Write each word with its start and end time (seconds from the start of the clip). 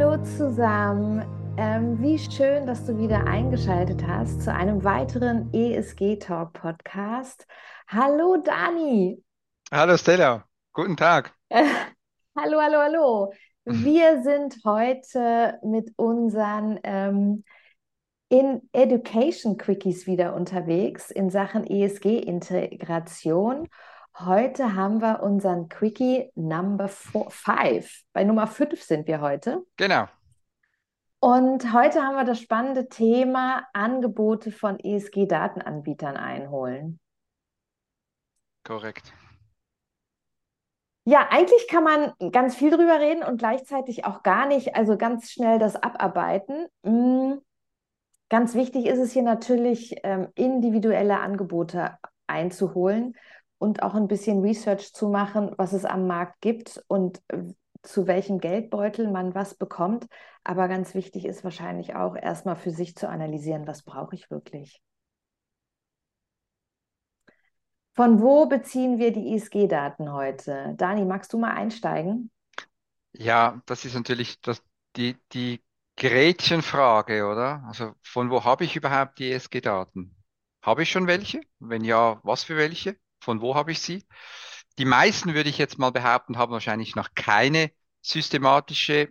Hallo 0.00 0.16
zusammen. 0.24 1.22
Ähm, 1.58 2.00
wie 2.00 2.18
schön, 2.18 2.66
dass 2.66 2.86
du 2.86 2.96
wieder 2.96 3.26
eingeschaltet 3.26 4.02
hast 4.06 4.40
zu 4.40 4.50
einem 4.50 4.82
weiteren 4.82 5.52
ESG 5.52 6.16
Talk 6.16 6.54
Podcast. 6.54 7.46
Hallo 7.86 8.38
Dani. 8.38 9.22
Hallo 9.70 9.98
Stella, 9.98 10.46
guten 10.72 10.96
Tag. 10.96 11.34
Hallo, 11.50 11.66
hallo, 12.34 12.78
hallo. 12.78 13.32
Wir 13.66 14.22
sind 14.22 14.56
heute 14.64 15.58
mit 15.62 15.92
unseren 15.96 16.80
ähm, 16.82 17.44
in 18.30 18.70
Education 18.72 19.58
Quickies 19.58 20.06
wieder 20.06 20.34
unterwegs 20.34 21.10
in 21.10 21.28
Sachen 21.28 21.66
ESG-Integration. 21.66 23.68
Heute 24.26 24.74
haben 24.74 25.00
wir 25.00 25.22
unseren 25.22 25.70
Quickie 25.70 26.30
Number 26.34 26.88
5. 26.88 28.02
Bei 28.12 28.22
Nummer 28.22 28.46
5 28.46 28.82
sind 28.82 29.06
wir 29.06 29.22
heute. 29.22 29.64
Genau. 29.78 30.08
Und 31.20 31.72
heute 31.72 32.02
haben 32.02 32.16
wir 32.16 32.24
das 32.24 32.38
spannende 32.38 32.88
Thema 32.90 33.66
Angebote 33.72 34.52
von 34.52 34.78
ESG-Datenanbietern 34.78 36.18
einholen. 36.18 37.00
Korrekt. 38.62 39.14
Ja, 41.04 41.28
eigentlich 41.30 41.66
kann 41.68 41.84
man 41.84 42.12
ganz 42.30 42.56
viel 42.56 42.70
drüber 42.70 43.00
reden 43.00 43.22
und 43.22 43.38
gleichzeitig 43.38 44.04
auch 44.04 44.22
gar 44.22 44.46
nicht, 44.46 44.76
also 44.76 44.98
ganz 44.98 45.30
schnell 45.30 45.58
das 45.58 45.76
abarbeiten. 45.76 46.66
Hm, 46.84 47.40
ganz 48.28 48.54
wichtig 48.54 48.84
ist 48.84 48.98
es 48.98 49.12
hier 49.12 49.22
natürlich, 49.22 49.96
ähm, 50.02 50.28
individuelle 50.34 51.20
Angebote 51.20 51.96
einzuholen 52.26 53.16
und 53.60 53.82
auch 53.82 53.94
ein 53.94 54.08
bisschen 54.08 54.40
Research 54.40 54.94
zu 54.94 55.10
machen, 55.10 55.52
was 55.58 55.74
es 55.74 55.84
am 55.84 56.06
Markt 56.06 56.40
gibt 56.40 56.82
und 56.88 57.20
äh, 57.28 57.42
zu 57.82 58.06
welchem 58.06 58.40
Geldbeutel 58.40 59.10
man 59.10 59.34
was 59.34 59.54
bekommt. 59.54 60.06
Aber 60.44 60.66
ganz 60.66 60.94
wichtig 60.94 61.26
ist 61.26 61.44
wahrscheinlich 61.44 61.94
auch 61.94 62.16
erstmal 62.16 62.56
für 62.56 62.70
sich 62.70 62.96
zu 62.96 63.06
analysieren, 63.08 63.66
was 63.66 63.82
brauche 63.82 64.14
ich 64.14 64.30
wirklich. 64.30 64.82
Von 67.92 68.22
wo 68.22 68.46
beziehen 68.46 68.98
wir 68.98 69.12
die 69.12 69.34
ISG-Daten 69.34 70.10
heute? 70.10 70.74
Dani, 70.78 71.04
magst 71.04 71.34
du 71.34 71.38
mal 71.38 71.52
einsteigen? 71.52 72.30
Ja, 73.12 73.60
das 73.66 73.84
ist 73.84 73.94
natürlich 73.94 74.40
das, 74.40 74.62
die, 74.96 75.18
die 75.34 75.62
Gretchenfrage, 75.96 77.26
oder? 77.26 77.62
Also 77.66 77.92
von 78.00 78.30
wo 78.30 78.42
habe 78.42 78.64
ich 78.64 78.74
überhaupt 78.74 79.18
die 79.18 79.30
ESG-Daten? 79.30 80.16
Habe 80.62 80.82
ich 80.84 80.90
schon 80.90 81.06
welche? 81.06 81.42
Wenn 81.58 81.84
ja, 81.84 82.20
was 82.22 82.44
für 82.44 82.56
welche? 82.56 82.96
Von 83.20 83.40
wo 83.40 83.54
habe 83.54 83.72
ich 83.72 83.80
sie? 83.80 84.04
Die 84.78 84.84
meisten, 84.84 85.34
würde 85.34 85.50
ich 85.50 85.58
jetzt 85.58 85.78
mal 85.78 85.90
behaupten, 85.90 86.38
haben 86.38 86.52
wahrscheinlich 86.52 86.96
noch 86.96 87.14
keine 87.14 87.70
systematische 88.00 89.10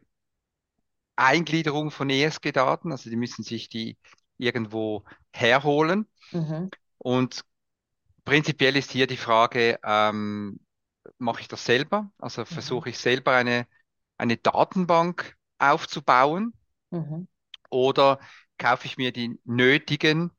Eingliederung 1.15 1.91
von 1.91 2.09
ESG-Daten. 2.09 2.91
Also 2.91 3.09
die 3.09 3.15
müssen 3.15 3.43
sich 3.43 3.69
die 3.69 3.97
irgendwo 4.37 5.03
herholen. 5.31 6.07
Mhm. 6.31 6.69
Und 6.97 7.45
prinzipiell 8.25 8.75
ist 8.77 8.91
hier 8.91 9.05
die 9.05 9.17
Frage, 9.17 9.79
ähm, 9.83 10.59
mache 11.17 11.41
ich 11.41 11.47
das 11.47 11.65
selber? 11.65 12.11
Also 12.17 12.41
mhm. 12.41 12.45
versuche 12.45 12.89
ich 12.89 12.97
selber 12.97 13.33
eine, 13.35 13.67
eine 14.17 14.37
Datenbank 14.37 15.37
aufzubauen 15.59 16.53
mhm. 16.89 17.27
oder 17.69 18.19
kaufe 18.57 18.85
ich 18.85 18.97
mir 18.97 19.11
die 19.11 19.39
nötigen, 19.43 20.31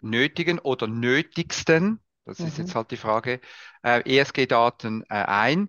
nötigen 0.00 0.58
oder 0.58 0.86
nötigsten, 0.86 2.01
das 2.24 2.40
ist 2.40 2.58
jetzt 2.58 2.70
mhm. 2.70 2.74
halt 2.74 2.90
die 2.90 2.96
Frage, 2.96 3.40
äh, 3.82 4.00
ESG-Daten 4.18 5.02
äh, 5.08 5.14
ein. 5.14 5.68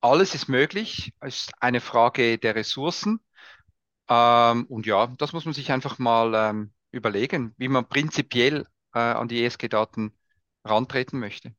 Alles 0.00 0.34
ist 0.34 0.48
möglich, 0.48 1.14
es 1.20 1.42
ist 1.42 1.52
eine 1.60 1.80
Frage 1.80 2.38
der 2.38 2.54
Ressourcen. 2.54 3.20
Ähm, 4.08 4.66
und 4.66 4.86
ja, 4.86 5.06
das 5.18 5.32
muss 5.32 5.44
man 5.44 5.54
sich 5.54 5.72
einfach 5.72 5.98
mal 5.98 6.34
ähm, 6.34 6.72
überlegen, 6.90 7.54
wie 7.56 7.68
man 7.68 7.88
prinzipiell 7.88 8.66
äh, 8.94 8.98
an 8.98 9.28
die 9.28 9.44
ESG-Daten 9.44 10.12
rantreten 10.64 11.20
möchte. 11.20 11.54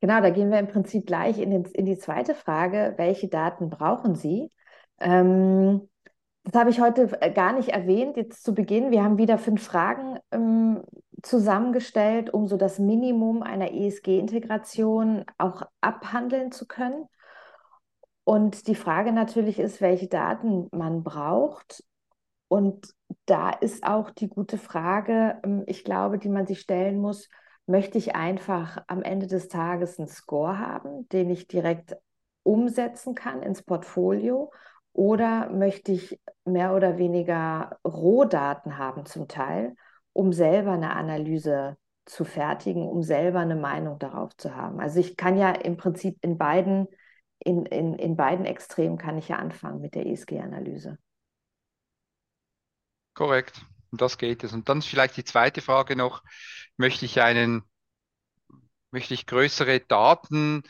Genau, 0.00 0.20
da 0.20 0.30
gehen 0.30 0.50
wir 0.50 0.58
im 0.58 0.68
Prinzip 0.68 1.06
gleich 1.06 1.38
in, 1.38 1.50
den, 1.50 1.64
in 1.64 1.86
die 1.86 1.98
zweite 1.98 2.34
Frage. 2.34 2.94
Welche 2.96 3.28
Daten 3.28 3.70
brauchen 3.70 4.14
Sie? 4.14 4.50
Ähm, 5.00 5.88
das 6.46 6.60
habe 6.60 6.70
ich 6.70 6.80
heute 6.80 7.20
äh, 7.20 7.32
gar 7.32 7.52
nicht 7.52 7.70
erwähnt, 7.70 8.16
jetzt 8.16 8.44
zu 8.44 8.54
Beginn. 8.54 8.92
Wir 8.92 9.02
haben 9.02 9.18
wieder 9.18 9.36
fünf 9.36 9.64
Fragen 9.64 10.18
ähm, 10.30 10.82
zusammengestellt, 11.22 12.32
um 12.32 12.46
so 12.46 12.56
das 12.56 12.78
Minimum 12.78 13.42
einer 13.42 13.72
ESG-Integration 13.72 15.24
auch 15.38 15.62
abhandeln 15.80 16.52
zu 16.52 16.66
können. 16.66 17.06
Und 18.22 18.68
die 18.68 18.76
Frage 18.76 19.10
natürlich 19.10 19.58
ist, 19.58 19.80
welche 19.80 20.06
Daten 20.06 20.68
man 20.70 21.02
braucht. 21.02 21.82
Und 22.46 22.94
da 23.24 23.50
ist 23.50 23.84
auch 23.84 24.10
die 24.10 24.28
gute 24.28 24.56
Frage, 24.56 25.40
ähm, 25.44 25.64
ich 25.66 25.82
glaube, 25.82 26.18
die 26.18 26.28
man 26.28 26.46
sich 26.46 26.60
stellen 26.60 26.98
muss, 26.98 27.28
möchte 27.66 27.98
ich 27.98 28.14
einfach 28.14 28.84
am 28.86 29.02
Ende 29.02 29.26
des 29.26 29.48
Tages 29.48 29.98
einen 29.98 30.06
Score 30.06 30.60
haben, 30.60 31.08
den 31.08 31.28
ich 31.28 31.48
direkt 31.48 31.96
umsetzen 32.44 33.16
kann 33.16 33.42
ins 33.42 33.64
Portfolio? 33.64 34.52
Oder 34.96 35.50
möchte 35.50 35.92
ich 35.92 36.18
mehr 36.46 36.72
oder 36.74 36.96
weniger 36.96 37.78
Rohdaten 37.86 38.78
haben 38.78 39.04
zum 39.04 39.28
Teil, 39.28 39.76
um 40.14 40.32
selber 40.32 40.72
eine 40.72 40.94
Analyse 40.96 41.76
zu 42.06 42.24
fertigen, 42.24 42.88
um 42.88 43.02
selber 43.02 43.40
eine 43.40 43.56
Meinung 43.56 43.98
darauf 43.98 44.34
zu 44.38 44.56
haben? 44.56 44.80
Also 44.80 44.98
ich 44.98 45.18
kann 45.18 45.36
ja 45.36 45.50
im 45.50 45.76
Prinzip 45.76 46.16
in 46.22 46.38
beiden, 46.38 46.86
in, 47.40 47.66
in, 47.66 47.92
in 47.92 48.16
beiden 48.16 48.46
Extremen 48.46 48.96
kann 48.96 49.18
ich 49.18 49.28
ja 49.28 49.36
anfangen 49.36 49.82
mit 49.82 49.94
der 49.94 50.06
ESG-Analyse. 50.06 50.96
Korrekt. 53.12 53.66
Und 53.90 54.00
das 54.00 54.16
geht 54.16 54.44
es. 54.44 54.54
Und 54.54 54.70
dann 54.70 54.80
vielleicht 54.80 55.18
die 55.18 55.24
zweite 55.24 55.60
Frage 55.60 55.94
noch, 55.94 56.22
möchte 56.78 57.04
ich 57.04 57.20
einen, 57.20 57.64
möchte 58.90 59.14
ich 59.14 59.26
größere 59.26 59.80
Daten, 59.80 60.62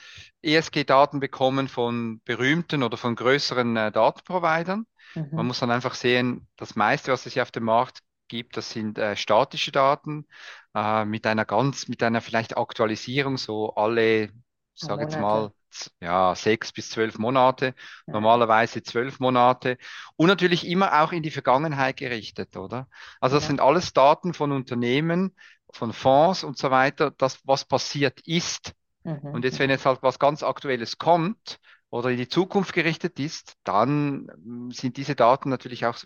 ESG-Daten 0.42 1.20
bekommen 1.20 1.68
von 1.68 2.20
berühmten 2.24 2.82
oder 2.82 2.96
von 2.96 3.16
größeren 3.16 3.76
äh, 3.76 3.92
Datenprovidern? 3.92 4.86
Mhm. 5.14 5.28
Man 5.34 5.46
muss 5.46 5.60
dann 5.60 5.70
einfach 5.70 5.94
sehen, 5.94 6.48
das 6.56 6.76
meiste, 6.76 7.12
was 7.12 7.26
es 7.26 7.34
hier 7.34 7.42
auf 7.42 7.50
dem 7.50 7.64
Markt 7.64 8.00
gibt, 8.28 8.56
das 8.56 8.70
sind 8.70 8.98
äh, 8.98 9.16
statische 9.16 9.72
Daten 9.72 10.26
äh, 10.74 11.04
mit 11.04 11.26
einer 11.26 11.44
ganz, 11.44 11.88
mit 11.88 12.02
einer 12.02 12.20
vielleicht 12.20 12.56
Aktualisierung 12.56 13.38
so 13.38 13.74
alle, 13.74 14.30
sage 14.74 15.04
jetzt 15.04 15.18
mal, 15.18 15.52
ja, 16.00 16.34
sechs 16.34 16.72
bis 16.72 16.90
zwölf 16.90 17.18
Monate, 17.18 17.74
normalerweise 18.06 18.82
zwölf 18.82 19.20
Monate 19.20 19.78
und 20.16 20.28
natürlich 20.28 20.66
immer 20.66 21.02
auch 21.02 21.12
in 21.12 21.22
die 21.22 21.30
Vergangenheit 21.30 21.96
gerichtet, 21.96 22.56
oder? 22.56 22.88
Also 23.20 23.36
das 23.36 23.44
ja. 23.44 23.48
sind 23.48 23.60
alles 23.60 23.92
Daten 23.92 24.34
von 24.34 24.52
Unternehmen, 24.52 25.34
von 25.70 25.92
Fonds 25.92 26.44
und 26.44 26.58
so 26.58 26.70
weiter, 26.70 27.10
das, 27.10 27.40
was 27.44 27.64
passiert 27.64 28.20
ist. 28.26 28.72
Mhm. 29.04 29.18
Und 29.32 29.44
jetzt, 29.44 29.58
wenn 29.58 29.70
jetzt 29.70 29.86
halt 29.86 30.02
was 30.02 30.18
ganz 30.18 30.42
Aktuelles 30.42 30.98
kommt 30.98 31.58
oder 31.90 32.10
in 32.10 32.16
die 32.16 32.28
Zukunft 32.28 32.72
gerichtet 32.72 33.18
ist, 33.20 33.54
dann 33.64 34.28
hm, 34.32 34.70
sind 34.72 34.96
diese 34.96 35.14
Daten 35.14 35.48
natürlich 35.48 35.86
auch 35.86 35.96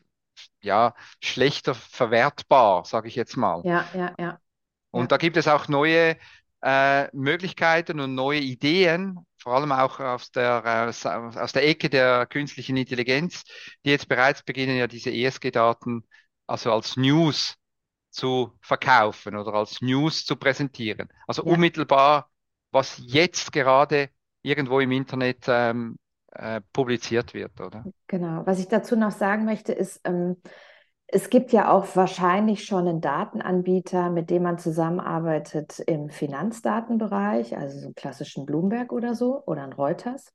ja, 0.63 0.95
schlechter 1.21 1.75
verwertbar, 1.75 2.85
sage 2.85 3.09
ich 3.09 3.15
jetzt 3.15 3.37
mal. 3.37 3.63
Ja, 3.65 3.85
ja, 3.95 4.15
ja. 4.19 4.39
Und 4.91 5.03
ja. 5.03 5.07
da 5.09 5.17
gibt 5.17 5.37
es 5.37 5.49
auch 5.49 5.69
neue 5.69 6.17
äh, 6.63 7.17
Möglichkeiten 7.17 8.01
und 8.01 8.15
neue 8.15 8.41
Ideen, 8.41 9.27
vor 9.43 9.55
allem 9.55 9.73
auch 9.73 10.01
aus 10.01 10.31
der, 10.31 10.87
aus, 10.89 11.07
aus 11.07 11.53
der 11.53 11.67
Ecke 11.67 11.89
der 11.89 12.27
künstlichen 12.27 12.77
Intelligenz, 12.77 13.45
die 13.85 13.91
jetzt 13.91 14.09
bereits 14.09 14.43
beginnen, 14.43 14.77
ja 14.77 14.87
diese 14.87 15.11
ESG-Daten 15.11 16.05
also 16.47 16.73
als 16.73 16.97
News 16.97 17.57
zu 18.11 18.53
verkaufen 18.61 19.37
oder 19.37 19.55
als 19.55 19.81
News 19.81 20.25
zu 20.25 20.37
präsentieren. 20.37 21.09
Also 21.27 21.45
ja. 21.45 21.53
unmittelbar, 21.53 22.29
was 22.73 23.01
jetzt 23.05 23.53
gerade 23.53 24.11
irgendwo 24.43 24.81
im 24.81 24.91
Internet 24.91 25.45
ähm, 25.47 25.97
äh, 26.33 26.61
publiziert 26.73 27.35
wird, 27.35 27.61
oder? 27.61 27.85
Genau. 28.07 28.45
Was 28.47 28.59
ich 28.59 28.69
dazu 28.69 28.97
noch 28.97 29.13
sagen 29.13 29.45
möchte, 29.45 29.73
ist, 29.73 30.01
ähm, 30.05 30.37
es 31.13 31.29
gibt 31.29 31.51
ja 31.53 31.71
auch 31.71 31.97
wahrscheinlich 31.97 32.65
schon 32.65 32.87
einen 32.87 33.01
Datenanbieter, 33.01 34.11
mit 34.11 34.31
dem 34.31 34.45
man 34.45 34.59
zusammenarbeitet 34.59 35.81
im 35.81 36.09
Finanzdatenbereich, 36.09 37.57
also 37.57 37.79
so 37.79 37.87
einen 37.87 37.95
klassischen 37.97 38.47
Bloomberg 38.47 38.93
oder 38.93 39.15
so 39.15 39.43
oder 39.47 39.65
ein 39.65 39.73
Reuters. 39.73 40.33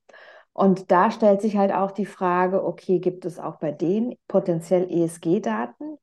Und 0.52 0.92
da 0.92 1.12
stellt 1.12 1.42
sich 1.42 1.56
halt 1.58 1.72
auch 1.74 1.92
die 1.92 2.06
Frage, 2.06 2.66
okay, 2.66 3.00
gibt 3.00 3.26
es 3.26 3.40
auch 3.40 3.58
bei 3.58 3.72
denen 3.72 4.16
potenziell 4.28 4.90
ESG-Daten, 4.90 5.98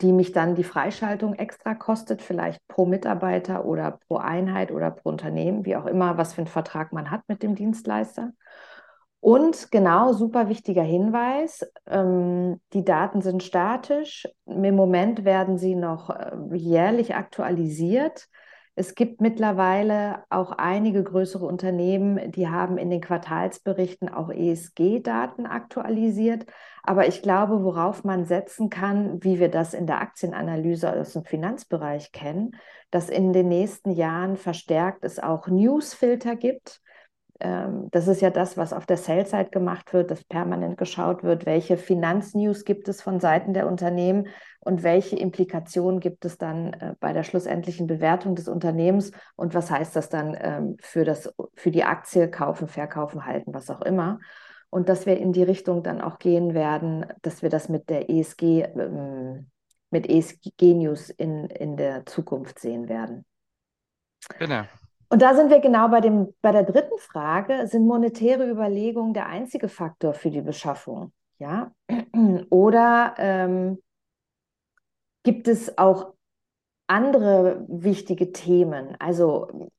die 0.00 0.12
mich 0.12 0.32
dann 0.32 0.54
die 0.54 0.64
Freischaltung 0.64 1.34
extra 1.34 1.74
kostet, 1.74 2.22
vielleicht 2.22 2.66
pro 2.68 2.86
Mitarbeiter 2.86 3.64
oder 3.64 3.98
pro 4.06 4.16
Einheit 4.16 4.70
oder 4.70 4.92
pro 4.92 5.08
Unternehmen, 5.10 5.64
wie 5.64 5.76
auch 5.76 5.86
immer, 5.86 6.16
was 6.16 6.34
für 6.34 6.42
einen 6.42 6.48
Vertrag 6.48 6.92
man 6.92 7.10
hat 7.10 7.22
mit 7.28 7.42
dem 7.42 7.54
Dienstleister. 7.54 8.32
Und 9.20 9.72
genau, 9.72 10.12
super 10.12 10.48
wichtiger 10.48 10.82
Hinweis, 10.82 11.68
ähm, 11.86 12.60
die 12.72 12.84
Daten 12.84 13.20
sind 13.20 13.42
statisch. 13.42 14.28
Im 14.46 14.76
Moment 14.76 15.24
werden 15.24 15.58
sie 15.58 15.74
noch 15.74 16.10
äh, 16.10 16.36
jährlich 16.54 17.16
aktualisiert. 17.16 18.28
Es 18.76 18.94
gibt 18.94 19.20
mittlerweile 19.20 20.22
auch 20.30 20.52
einige 20.52 21.02
größere 21.02 21.44
Unternehmen, 21.44 22.30
die 22.30 22.48
haben 22.48 22.78
in 22.78 22.90
den 22.90 23.00
Quartalsberichten 23.00 24.08
auch 24.08 24.30
ESG-Daten 24.30 25.46
aktualisiert. 25.46 26.46
Aber 26.84 27.08
ich 27.08 27.20
glaube, 27.20 27.64
worauf 27.64 28.04
man 28.04 28.24
setzen 28.24 28.70
kann, 28.70 29.24
wie 29.24 29.40
wir 29.40 29.48
das 29.48 29.74
in 29.74 29.88
der 29.88 30.00
Aktienanalyse 30.00 30.92
aus 30.92 31.14
dem 31.14 31.24
Finanzbereich 31.24 32.12
kennen, 32.12 32.52
dass 32.92 33.10
in 33.10 33.32
den 33.32 33.48
nächsten 33.48 33.90
Jahren 33.90 34.36
verstärkt 34.36 35.04
es 35.04 35.18
auch 35.18 35.48
Newsfilter 35.48 36.36
gibt 36.36 36.80
ähm, 37.40 37.88
das 37.92 38.08
ist 38.08 38.20
ja 38.20 38.30
das, 38.30 38.56
was 38.56 38.72
auf 38.72 38.84
der 38.84 38.96
Sell-Side 38.96 39.50
gemacht 39.50 39.92
wird, 39.92 40.10
dass 40.10 40.24
permanent 40.24 40.76
geschaut 40.76 41.22
wird, 41.22 41.46
welche 41.46 41.76
Finanznews 41.76 42.64
gibt 42.64 42.88
es 42.88 43.00
von 43.00 43.20
Seiten 43.20 43.54
der 43.54 43.68
Unternehmen 43.68 44.28
und 44.60 44.82
welche 44.82 45.16
Implikationen 45.16 46.00
gibt 46.00 46.24
es 46.24 46.36
dann 46.36 46.72
äh, 46.72 46.94
bei 46.98 47.12
der 47.12 47.22
schlussendlichen 47.22 47.86
Bewertung 47.86 48.34
des 48.34 48.48
Unternehmens 48.48 49.12
und 49.36 49.54
was 49.54 49.70
heißt 49.70 49.94
das 49.94 50.08
dann 50.08 50.36
ähm, 50.40 50.76
für, 50.80 51.04
das, 51.04 51.32
für 51.54 51.70
die 51.70 51.84
Aktie, 51.84 52.28
kaufen, 52.28 52.66
verkaufen, 52.66 53.24
halten, 53.24 53.54
was 53.54 53.70
auch 53.70 53.82
immer. 53.82 54.18
Und 54.70 54.88
dass 54.88 55.06
wir 55.06 55.16
in 55.16 55.32
die 55.32 55.44
Richtung 55.44 55.82
dann 55.82 56.00
auch 56.00 56.18
gehen 56.18 56.54
werden, 56.54 57.06
dass 57.22 57.42
wir 57.42 57.50
das 57.50 57.68
mit 57.68 57.88
der 57.88 58.10
ESG, 58.10 58.62
ähm, 58.62 59.50
mit 59.90 60.10
ESG-News 60.10 61.10
in, 61.10 61.46
in 61.46 61.76
der 61.76 62.04
Zukunft 62.04 62.58
sehen 62.58 62.88
werden. 62.88 63.24
Genau. 64.38 64.64
Und 65.10 65.22
da 65.22 65.34
sind 65.34 65.50
wir 65.50 65.60
genau 65.60 65.88
bei, 65.88 66.00
dem, 66.00 66.34
bei 66.42 66.52
der 66.52 66.64
dritten 66.64 66.98
Frage, 66.98 67.66
sind 67.66 67.86
monetäre 67.86 68.48
Überlegungen 68.48 69.14
der 69.14 69.26
einzige 69.26 69.68
Faktor 69.68 70.12
für 70.12 70.30
die 70.30 70.42
Beschaffung? 70.42 71.12
Ja? 71.38 71.72
Oder 72.50 73.14
ähm, 73.16 73.78
gibt 75.22 75.48
es 75.48 75.78
auch 75.78 76.14
andere 76.86 77.64
wichtige 77.68 78.32
Themen? 78.32 78.96
Also 78.98 79.70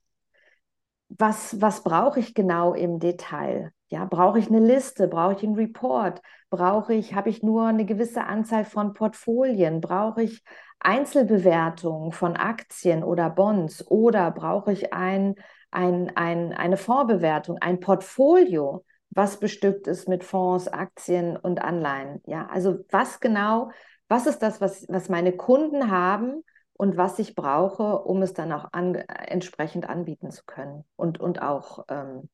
was, 1.09 1.59
was 1.59 1.83
brauche 1.83 2.19
ich 2.19 2.33
genau 2.33 2.73
im 2.73 2.99
Detail? 2.99 3.71
Ja, 3.87 4.05
brauche 4.05 4.37
ich 4.37 4.47
eine 4.47 4.59
Liste? 4.59 5.07
Brauche 5.07 5.33
ich 5.33 5.43
einen 5.43 5.55
Report? 5.55 6.21
Brauche 6.51 6.93
ich, 6.93 7.15
habe 7.15 7.29
ich 7.29 7.41
nur 7.41 7.65
eine 7.65 7.85
gewisse 7.85 8.25
Anzahl 8.25 8.63
von 8.63 8.93
Portfolien? 8.93 9.81
Brauche 9.81 10.21
ich 10.23 10.43
Einzelbewertungen 10.79 12.11
von 12.11 12.35
Aktien 12.35 13.03
oder 13.03 13.29
Bonds? 13.29 13.85
Oder 13.87 14.31
brauche 14.31 14.71
ich 14.71 14.93
ein, 14.93 15.35
ein, 15.71 16.15
ein, 16.15 16.53
eine 16.53 16.77
Fondsbewertung, 16.77 17.57
ein 17.59 17.79
Portfolio, 17.79 18.85
was 19.11 19.39
bestückt 19.39 19.87
ist 19.87 20.07
mit 20.07 20.23
Fonds, 20.23 20.67
Aktien 20.67 21.37
und 21.37 21.61
Anleihen? 21.61 22.21
Ja, 22.25 22.47
also 22.47 22.79
was 22.89 23.19
genau, 23.19 23.71
was 24.07 24.27
ist 24.27 24.39
das, 24.39 24.61
was, 24.61 24.85
was 24.89 25.09
meine 25.09 25.33
Kunden 25.33 25.91
haben? 25.91 26.43
und 26.79 26.95
was 26.95 27.19
ich 27.19 27.35
brauche, 27.35 27.99
um 28.03 28.21
es 28.21 28.33
dann 28.33 28.53
auch 28.53 28.69
an, 28.71 28.95
entsprechend 28.95 29.89
anbieten 29.89 30.31
zu 30.31 30.45
können 30.45 30.85
und, 30.95 31.19
und 31.19 31.41
auch 31.41 31.83
ähm, 31.89 32.29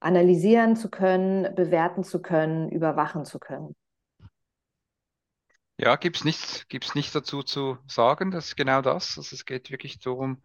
analysieren 0.00 0.74
zu 0.74 0.90
können, 0.90 1.54
bewerten 1.54 2.02
zu 2.02 2.22
können, 2.22 2.70
überwachen 2.70 3.26
zu 3.26 3.38
können. 3.38 3.76
Ja, 5.76 5.96
gibt 5.96 6.16
es 6.18 6.24
nichts, 6.24 6.66
gibt's 6.68 6.94
nichts 6.94 7.12
dazu 7.12 7.42
zu 7.42 7.78
sagen, 7.88 8.30
das 8.30 8.46
ist 8.48 8.56
genau 8.56 8.80
das. 8.82 9.18
Also 9.18 9.34
es 9.34 9.44
geht 9.44 9.70
wirklich 9.70 9.98
darum, 9.98 10.42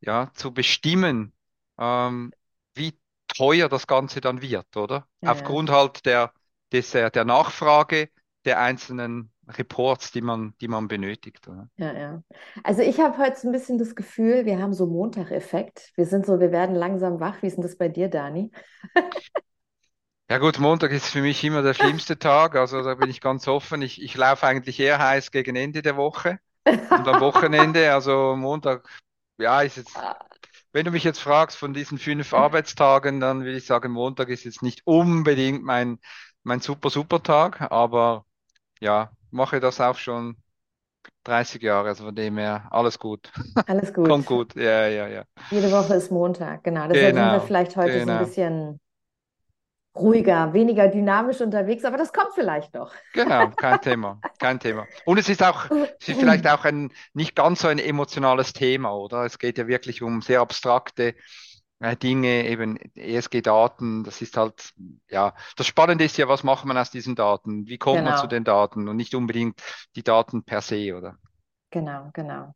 ja, 0.00 0.30
zu 0.34 0.52
bestimmen, 0.52 1.32
ähm, 1.78 2.34
wie 2.74 2.98
teuer 3.28 3.68
das 3.68 3.86
Ganze 3.86 4.20
dann 4.20 4.42
wird, 4.42 4.76
oder? 4.76 5.08
Ja, 5.20 5.32
Aufgrund 5.32 5.70
halt 5.70 6.04
der, 6.06 6.32
des, 6.72 6.94
äh, 6.94 7.10
der 7.10 7.24
Nachfrage 7.24 8.10
der 8.44 8.60
einzelnen 8.60 9.32
Reports, 9.48 10.12
die 10.12 10.20
man, 10.20 10.54
die 10.60 10.68
man 10.68 10.88
benötigt. 10.88 11.48
Oder? 11.48 11.70
Ja, 11.78 11.92
ja. 11.92 12.22
Also 12.64 12.80
ich 12.80 12.98
habe 13.00 13.18
heute 13.18 13.38
so 13.38 13.48
ein 13.48 13.52
bisschen 13.52 13.76
das 13.78 13.94
Gefühl, 13.94 14.46
wir 14.46 14.58
haben 14.62 14.72
so 14.72 14.86
Montag-Effekt. 14.86 15.92
Wir 15.96 16.06
sind 16.06 16.24
so, 16.24 16.40
wir 16.40 16.50
werden 16.50 16.74
langsam 16.74 17.20
wach. 17.20 17.42
Wie 17.42 17.46
ist 17.48 17.56
denn 17.56 17.62
das 17.62 17.76
bei 17.76 17.88
dir, 17.88 18.08
Dani? 18.08 18.50
Ja 20.28 20.38
gut, 20.38 20.58
Montag 20.58 20.90
ist 20.90 21.06
für 21.08 21.20
mich 21.22 21.42
immer 21.44 21.62
der 21.62 21.74
schlimmste 21.74 22.18
Tag, 22.18 22.56
also 22.56 22.82
da 22.82 22.94
bin 22.96 23.08
ich 23.08 23.20
ganz 23.20 23.46
offen. 23.46 23.82
Ich, 23.82 24.02
ich 24.02 24.16
laufe 24.16 24.46
eigentlich 24.46 24.80
eher 24.80 24.98
heiß 24.98 25.30
gegen 25.30 25.54
Ende 25.54 25.82
der 25.82 25.96
Woche 25.96 26.38
und 26.94 27.06
am 27.08 27.20
Wochenende, 27.20 27.92
also 27.94 28.36
Montag, 28.36 28.88
ja, 29.38 29.62
ist 29.62 29.76
jetzt, 29.76 30.04
wenn 30.72 30.84
du 30.86 30.92
mich 30.92 31.04
jetzt 31.04 31.20
fragst 31.20 31.56
von 31.58 31.74
diesen 31.74 31.98
fünf 31.98 32.34
Arbeitstagen, 32.34 33.20
dann 33.20 33.40
würde 33.44 33.58
ich 33.58 33.66
sagen, 33.66 33.92
Montag 33.92 34.28
ist 34.30 34.44
jetzt 34.44 34.62
nicht 34.62 34.82
unbedingt 34.86 35.64
mein, 35.64 35.98
mein 36.44 36.60
super, 36.60 36.90
super 36.90 37.22
Tag, 37.22 37.62
aber 37.72 38.26
ja, 38.80 39.12
mache 39.30 39.60
das 39.60 39.80
auch 39.80 39.98
schon 39.98 40.36
30 41.24 41.62
Jahre, 41.62 41.88
also 41.90 42.04
von 42.06 42.16
dem 42.16 42.38
her 42.38 42.68
alles 42.72 42.98
gut. 42.98 43.32
Alles 43.66 43.92
gut. 43.92 44.18
Kommt 44.18 44.26
gut, 44.26 44.56
ja, 44.56 44.88
ja, 44.88 45.08
ja. 45.08 45.24
Jede 45.50 45.70
Woche 45.72 45.94
ist 45.94 46.10
Montag, 46.10 46.64
genau. 46.64 46.88
Deshalb 46.88 47.14
sind 47.16 47.30
wir 47.30 47.40
Genau, 47.40 47.40
vielleicht 47.40 47.76
heute 47.76 48.00
so 48.00 48.10
ein 48.10 48.16
genau, 48.16 48.18
bisschen 48.18 48.80
ruhiger, 50.00 50.52
weniger 50.52 50.88
dynamisch 50.88 51.40
unterwegs, 51.40 51.84
aber 51.84 51.96
das 51.98 52.12
kommt 52.12 52.32
vielleicht 52.34 52.74
noch. 52.74 52.92
genau, 53.12 53.50
kein 53.52 53.80
Thema, 53.80 54.22
kein 54.38 54.60
Thema. 54.60 54.88
Und 55.04 55.18
es 55.18 55.28
ist 55.28 55.42
auch, 55.42 55.66
es 56.00 56.08
ist 56.08 56.20
vielleicht 56.20 56.46
auch 56.46 56.64
ein 56.64 56.92
nicht 57.14 57.34
ganz 57.34 57.60
so 57.62 57.68
ein 57.68 57.78
emotionales 57.78 58.52
Thema, 58.52 58.92
oder? 58.94 59.24
Es 59.24 59.38
geht 59.38 59.58
ja 59.58 59.66
wirklich 59.66 60.02
um 60.02 60.20
sehr 60.22 60.40
abstrakte 60.40 61.14
äh, 61.80 61.96
Dinge, 61.96 62.46
eben 62.48 62.78
ESG-Daten, 62.96 64.04
das 64.04 64.22
ist 64.22 64.36
halt, 64.36 64.72
ja, 65.10 65.34
das 65.56 65.66
Spannende 65.68 66.04
ist 66.04 66.18
ja, 66.18 66.28
was 66.28 66.44
macht 66.44 66.64
man 66.66 66.78
aus 66.78 66.90
diesen 66.90 67.16
Daten? 67.16 67.66
Wie 67.68 67.78
kommt 67.78 68.04
man 68.04 68.14
zu 68.14 68.26
Genau, 68.26 68.28
den 68.28 68.44
Daten 68.44 68.88
und 68.88 68.96
nicht 68.96 69.14
unbedingt 69.14 69.60
die 69.96 70.02
Daten 70.04 70.44
per 70.44 70.62
se, 70.62 70.96
oder? 70.96 71.18
genau, 71.70 72.10
genau. 72.14 72.54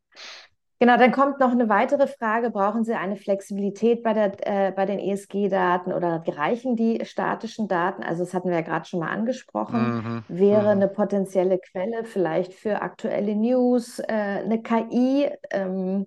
Genau, 0.82 0.96
dann 0.96 1.12
kommt 1.12 1.40
noch 1.40 1.50
eine 1.50 1.68
weitere 1.68 2.06
Frage. 2.06 2.48
Brauchen 2.48 2.84
Sie 2.84 2.94
eine 2.94 3.16
Flexibilität 3.16 4.02
bei 4.02 4.14
der, 4.14 4.32
äh, 4.46 4.72
bei 4.72 4.86
den 4.86 4.98
ESG-Daten 4.98 5.92
oder 5.92 6.24
reichen 6.26 6.74
die 6.74 7.04
statischen 7.04 7.68
Daten? 7.68 8.02
Also 8.02 8.24
das 8.24 8.32
hatten 8.32 8.48
wir 8.48 8.56
ja 8.56 8.62
gerade 8.62 8.86
schon 8.86 9.00
mal 9.00 9.10
angesprochen. 9.10 10.24
Mhm, 10.28 10.38
Wäre 10.38 10.62
mhm. 10.62 10.68
eine 10.68 10.88
potenzielle 10.88 11.58
Quelle 11.58 12.04
vielleicht 12.04 12.54
für 12.54 12.80
aktuelle 12.80 13.36
News, 13.36 13.98
äh, 13.98 14.04
eine 14.08 14.62
KI, 14.62 15.28
ähm, 15.50 16.06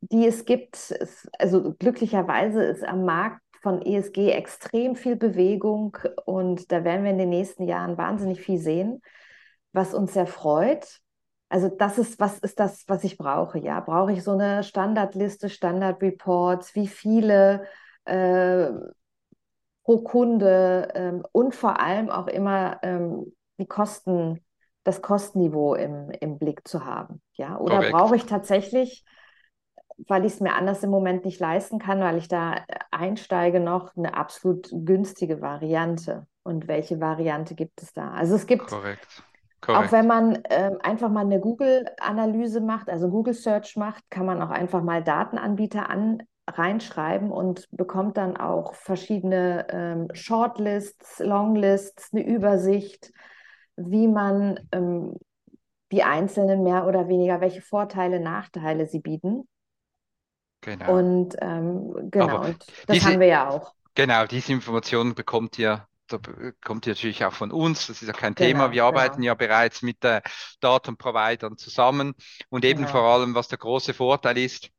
die 0.00 0.26
es 0.26 0.46
gibt. 0.46 0.94
Also 1.38 1.74
glücklicherweise 1.78 2.62
ist 2.62 2.84
am 2.84 3.04
Markt 3.04 3.42
von 3.60 3.82
ESG 3.82 4.30
extrem 4.30 4.96
viel 4.96 5.16
Bewegung 5.16 5.98
und 6.24 6.72
da 6.72 6.82
werden 6.84 7.04
wir 7.04 7.10
in 7.10 7.18
den 7.18 7.28
nächsten 7.28 7.64
Jahren 7.64 7.98
wahnsinnig 7.98 8.40
viel 8.40 8.58
sehen, 8.58 9.02
was 9.74 9.92
uns 9.92 10.14
sehr 10.14 10.26
freut. 10.26 11.02
Also 11.52 11.68
das 11.68 11.98
ist, 11.98 12.18
was 12.18 12.38
ist 12.38 12.58
das, 12.58 12.84
was 12.88 13.04
ich 13.04 13.18
brauche? 13.18 13.58
Ja, 13.58 13.80
brauche 13.80 14.12
ich 14.12 14.24
so 14.24 14.30
eine 14.30 14.62
Standardliste, 14.62 15.50
Standardreports, 15.50 16.74
wie 16.74 16.86
viele 16.86 17.66
äh, 18.06 18.70
pro 19.84 19.98
Kunde 19.98 20.88
ähm, 20.94 21.22
und 21.32 21.54
vor 21.54 21.78
allem 21.78 22.08
auch 22.08 22.26
immer 22.26 22.78
ähm, 22.82 23.34
die 23.58 23.66
Kosten, 23.66 24.40
das 24.82 25.02
Kostenniveau 25.02 25.74
im, 25.74 26.10
im 26.20 26.38
Blick 26.38 26.66
zu 26.66 26.86
haben. 26.86 27.20
Ja, 27.34 27.58
oder 27.58 27.80
brauche 27.80 28.06
Korrekt, 28.06 28.24
ich 28.24 28.30
tatsächlich, 28.30 29.04
weil 30.08 30.24
ich 30.24 30.32
es 30.32 30.40
mir 30.40 30.54
anders 30.54 30.82
im 30.82 30.90
Moment 30.90 31.26
nicht 31.26 31.38
leisten 31.38 31.78
kann, 31.78 32.00
weil 32.00 32.16
ich 32.16 32.28
da 32.28 32.64
einsteige, 32.90 33.60
noch 33.60 33.94
eine 33.94 34.14
absolut 34.14 34.70
günstige 34.72 35.42
Variante? 35.42 36.26
Und 36.44 36.66
welche 36.66 36.98
Variante 36.98 37.54
gibt 37.54 37.82
es 37.82 37.92
da? 37.92 38.10
Also 38.12 38.36
es 38.36 38.46
gibt 38.46 38.70
korrekt, 39.62 39.88
auch 39.88 39.92
wenn 39.92 40.06
man 40.06 40.42
ähm, 40.50 40.76
einfach 40.82 41.08
mal 41.08 41.24
eine 41.24 41.40
Google-Analyse 41.40 42.60
macht, 42.60 42.90
also 42.90 43.08
Google 43.08 43.32
Search 43.34 43.76
macht, 43.76 44.04
kann 44.10 44.26
man 44.26 44.42
auch 44.42 44.50
einfach 44.50 44.82
mal 44.82 45.02
Datenanbieter 45.02 45.88
an, 45.88 46.22
reinschreiben 46.46 47.30
und 47.30 47.68
bekommt 47.70 48.16
dann 48.16 48.36
auch 48.36 48.74
verschiedene 48.74 49.66
ähm, 49.70 50.08
Shortlists, 50.12 51.20
Longlists, 51.20 52.12
eine 52.12 52.26
Übersicht, 52.26 53.12
wie 53.76 54.08
man 54.08 54.60
ähm, 54.72 55.16
die 55.92 56.02
einzelnen 56.02 56.62
mehr 56.62 56.86
oder 56.86 57.08
weniger, 57.08 57.40
welche 57.40 57.62
Vorteile, 57.62 58.20
Nachteile 58.20 58.86
sie 58.86 59.00
bieten. 59.00 59.46
Genau. 60.62 60.96
Und 60.96 61.36
ähm, 61.40 62.10
genau, 62.10 62.44
und 62.44 62.64
das 62.86 62.98
diese, 62.98 63.06
haben 63.06 63.20
wir 63.20 63.26
ja 63.26 63.48
auch. 63.48 63.74
genau, 63.94 64.26
diese 64.26 64.52
Information 64.52 65.14
bekommt 65.14 65.58
ihr, 65.58 65.86
da 66.12 66.18
bekommt 66.18 66.86
ihr 66.86 66.92
natürlich 66.92 67.24
auch 67.24 67.32
von 67.32 67.50
uns. 67.52 67.86
Das 67.88 68.02
ist 68.02 68.08
ja 68.08 68.14
kein 68.14 68.34
Thema. 68.36 68.70
Genau, 68.70 68.72
Wir 68.72 68.84
arbeiten 68.84 69.22
genau, 69.22 69.24
ja 69.24 69.34
bereits 69.34 69.82
mit 69.82 70.04
äh, 70.04 70.20
Datenprovidern 70.60 71.56
zusammen 71.58 72.14
und 72.50 72.64
eben 72.64 72.86
vor 72.86 73.02
genau. 73.02 73.12
allem, 73.12 73.34
was 73.34 73.48
der 73.48 73.58
große 73.58 73.94
Vorteil 73.94 74.38
ist 74.38 74.70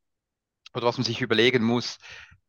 oder 0.74 0.88
was 0.88 0.98
man 0.98 1.06
sich 1.06 1.22
überlegen 1.22 1.64
muss, 1.64 1.98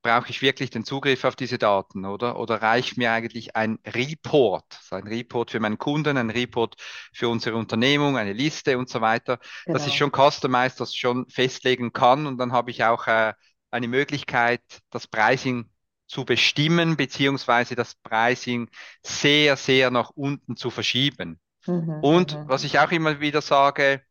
brauche 0.02 0.30
ich 0.30 0.42
wirklich 0.42 0.70
den 0.70 0.84
Zugriff 0.84 1.24
auf 1.24 1.36
diese 1.36 1.58
Daten, 1.58 2.04
oder? 2.06 2.38
Oder 2.38 2.62
reicht 2.62 2.96
mir 2.98 3.12
eigentlich 3.12 3.56
ein 3.56 3.78
Report, 3.86 4.64
also 4.70 4.96
ein 4.96 5.06
Report 5.08 5.50
für 5.50 5.60
meinen 5.60 5.78
Kunden, 5.78 6.16
ein 6.18 6.30
Report 6.30 6.76
für 7.12 7.28
unsere 7.28 7.56
Unternehmung, 7.56 8.16
eine 8.18 8.32
Liste 8.34 8.78
und 8.78 8.88
so 8.90 9.00
weiter, 9.00 9.38
dass 9.70 9.86
ich 9.86 9.96
Genau. 9.96 9.98
schon 9.98 10.12
customized 10.12 10.80
das 10.80 10.94
schon 10.94 11.28
festlegen 11.30 11.92
kann 11.92 12.26
und 12.26 12.38
dann 12.38 12.52
habe 12.52 12.70
ich 12.70 12.84
auch 12.84 13.06
äh, 13.06 13.32
eine 13.70 13.88
Möglichkeit, 13.88 14.62
das 14.90 15.06
Pricing 15.08 15.70
zu 16.06 16.24
bestimmen, 16.24 16.96
beziehungsweise 16.96 17.74
das 17.74 17.94
Pricing 17.96 18.70
sehr, 19.02 19.56
sehr 19.56 19.90
nach 19.90 20.10
unten 20.10 20.56
zu 20.56 20.70
verschieben. 20.70 21.40
Mhm, 21.66 21.74
Und 22.00 22.40
was 22.46 22.64
mhm, 22.64 22.64
ich 22.64 22.78
auch 22.80 22.92
immer 22.92 23.20
wieder 23.20 23.42
sage, 23.42 24.02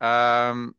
ähm, 0.00 0.74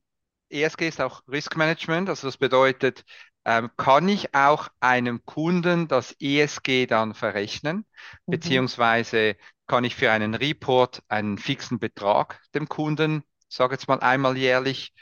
ESG 0.50 0.88
ist 0.88 1.02
auch 1.02 1.22
Risk 1.28 1.56
Management, 1.58 2.10
also 2.10 2.28
das 2.28 2.38
bedeutet, 2.38 3.04
ähm, 3.46 3.72
kann 3.78 4.08
ich 4.10 4.34
auch 4.36 4.70
einem 4.80 5.26
Kunden 5.26 5.88
das 5.88 6.16
ESG 6.20 6.86
dann 6.88 7.14
verrechnen, 7.14 7.86
mhm. 8.28 8.68
beziehungsweise 8.84 9.36
kann 9.68 9.84
ich 9.84 9.96
für 9.96 10.12
einen 10.12 10.36
Report 10.36 11.02
einen 11.08 11.38
fixen 11.38 11.80
Betrag 11.80 12.42
dem 12.54 12.70
Kunden, 12.70 13.24
sage 13.50 13.74
jetzt 13.76 13.88
mal 13.88 14.00
einmal 14.00 14.38
jährlich, 14.38 14.94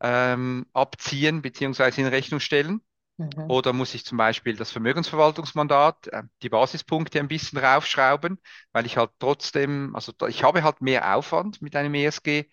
ähm, 0.00 0.66
abziehen 0.72 1.42
beziehungsweise 1.42 2.00
in 2.00 2.06
Rechnung 2.06 2.40
stellen. 2.40 2.80
Mhm. 3.20 3.48
Oder 3.48 3.72
muss 3.72 3.94
ich 3.94 4.04
zum 4.04 4.16
Beispiel 4.18 4.56
das 4.56 4.70
Vermögensverwaltungsmandat, 4.70 6.06
äh, 6.08 6.22
die 6.42 6.48
Basispunkte 6.48 7.18
ein 7.20 7.28
bisschen 7.28 7.58
raufschrauben, 7.58 8.40
weil 8.72 8.86
ich 8.86 8.96
halt 8.96 9.10
trotzdem, 9.18 9.94
also 9.94 10.12
ich 10.28 10.42
habe 10.44 10.62
halt 10.62 10.80
mehr 10.80 11.16
Aufwand 11.16 11.60
mit 11.62 11.76
einem 11.76 11.94
ESG, 11.94 12.50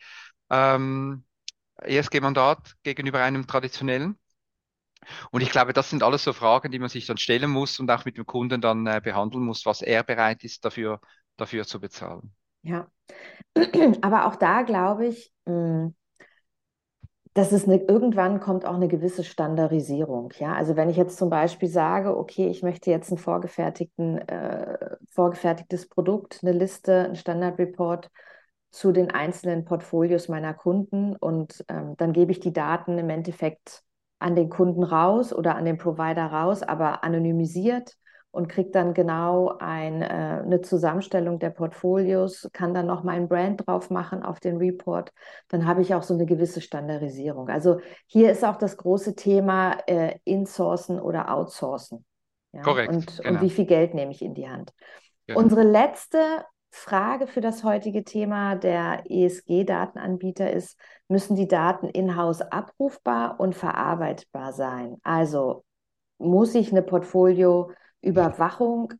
ähm, 0.49 1.25
ESG-Mandat 1.83 2.75
gegenüber 2.83 3.21
einem 3.21 3.47
traditionellen. 3.47 4.17
Und 5.31 5.41
ich 5.41 5.49
glaube, 5.51 5.73
das 5.73 5.89
sind 5.89 6.03
alles 6.03 6.23
so 6.23 6.33
Fragen, 6.33 6.71
die 6.71 6.79
man 6.79 6.89
sich 6.89 7.05
dann 7.05 7.17
stellen 7.17 7.49
muss 7.49 7.79
und 7.79 7.89
auch 7.91 8.05
mit 8.05 8.17
dem 8.17 8.25
Kunden 8.25 8.61
dann 8.61 8.85
äh, 8.87 9.01
behandeln 9.03 9.43
muss, 9.43 9.65
was 9.65 9.81
er 9.81 10.03
bereit 10.03 10.43
ist, 10.43 10.65
dafür, 10.65 10.99
dafür 11.37 11.65
zu 11.65 11.79
bezahlen. 11.79 12.33
Ja, 12.63 12.87
aber 14.01 14.25
auch 14.27 14.35
da 14.35 14.63
glaube 14.63 15.07
ich, 15.07 15.31
mh, 15.45 15.53
hm, 15.53 15.95
dass 17.37 17.51
es 17.51 17.65
eine, 17.65 17.77
irgendwann 17.77 18.39
kommt 18.39 18.65
auch 18.65 18.73
eine 18.73 18.87
gewisse 18.87 19.23
Standardisierung. 19.23 20.33
Ja, 20.39 20.55
also 20.55 20.75
wenn 20.75 20.89
ich 20.89 20.97
jetzt 20.97 21.17
zum 21.17 21.29
Beispiel 21.29 21.69
sage, 21.69 22.17
okay, 22.17 22.47
ich 22.47 22.63
möchte 22.63 22.89
jetzt 22.89 23.11
ein 23.11 23.19
vorgefertigten, 23.19 24.17
äh, 24.27 24.97
vorgefertigtes 25.11 25.87
Produkt, 25.87 26.39
eine 26.41 26.51
Liste, 26.51 27.05
ein 27.09 27.15
Standardreport 27.15 28.09
zu 28.71 28.91
den 28.91 29.11
einzelnen 29.11 29.65
Portfolios 29.65 30.29
meiner 30.29 30.55
Kunden 30.55 31.15
und 31.15 31.63
ähm, 31.67 31.93
dann 31.97 32.11
gebe 32.11 32.31
ich 32.31 32.39
die 32.39 32.53
Daten 32.53 32.97
im 32.97 33.11
Endeffekt 33.11 33.83
an 34.17 34.35
den 34.35 34.49
Kunden 34.49 34.81
raus 34.81 35.31
oder 35.31 35.55
an 35.55 35.65
den 35.65 35.77
Provider 35.77 36.25
raus, 36.25 36.63
aber 36.63 37.03
anonymisiert 37.03 37.97
und 38.31 38.49
kriege 38.49 38.71
dann 38.71 38.93
genau 38.93 39.57
ein, 39.59 40.01
äh, 40.01 40.05
eine 40.43 40.61
Zusammenstellung 40.61 41.39
der 41.39 41.49
Portfolios, 41.49 42.49
kann 42.53 42.73
dann 42.73 42.85
noch 42.85 43.03
mein 43.03 43.27
Brand 43.27 43.65
drauf 43.65 43.89
machen 43.89 44.23
auf 44.23 44.39
den 44.39 44.57
Report, 44.57 45.11
dann 45.47 45.65
habe 45.65 45.81
ich 45.81 45.95
auch 45.95 46.03
so 46.03 46.13
eine 46.13 46.25
gewisse 46.25 46.61
Standardisierung. 46.61 47.49
Also 47.49 47.79
hier 48.05 48.31
ist 48.31 48.45
auch 48.45 48.57
das 48.57 48.77
große 48.77 49.15
Thema 49.15 49.77
äh, 49.87 50.19
Insourcen 50.23 50.99
oder 50.99 51.33
Outsourcen. 51.33 52.05
Ja? 52.53 52.61
Korrekt. 52.61 52.93
Und, 52.93 53.17
genau. 53.17 53.29
und 53.29 53.41
wie 53.41 53.49
viel 53.49 53.65
Geld 53.65 53.93
nehme 53.93 54.11
ich 54.11 54.21
in 54.21 54.33
die 54.33 54.49
Hand. 54.49 54.73
Genau. 55.25 55.39
Unsere 55.39 55.63
letzte 55.63 56.19
Frage 56.69 57.27
für 57.27 57.41
das 57.41 57.63
heutige 57.63 58.03
Thema 58.03 58.55
der 58.55 59.03
ESG-Datenanbieter 59.09 60.51
ist, 60.51 60.77
müssen 61.07 61.35
die 61.35 61.47
Daten 61.47 61.89
in-house 61.89 62.41
abrufbar 62.41 63.39
und 63.39 63.55
verarbeitbar 63.55 64.53
sein? 64.53 64.97
Also 65.03 65.63
muss 66.19 66.55
ich 66.55 66.71
eine 66.71 66.83
Portfolioüberwachung 68.01 68.93